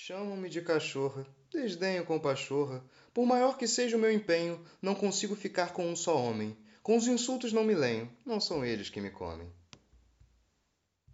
Chamam-me 0.00 0.48
de 0.48 0.62
cachorra, 0.62 1.26
desdenho 1.50 2.06
com 2.06 2.20
pachorra. 2.20 2.84
Por 3.12 3.26
maior 3.26 3.58
que 3.58 3.66
seja 3.66 3.96
o 3.96 4.00
meu 4.00 4.12
empenho, 4.12 4.64
não 4.80 4.94
consigo 4.94 5.34
ficar 5.34 5.72
com 5.72 5.84
um 5.84 5.96
só 5.96 6.16
homem. 6.16 6.56
Com 6.84 6.96
os 6.96 7.08
insultos 7.08 7.52
não 7.52 7.64
me 7.64 7.74
lenho, 7.74 8.08
não 8.24 8.40
são 8.40 8.64
eles 8.64 8.88
que 8.88 9.00
me 9.00 9.10
comem. 9.10 9.52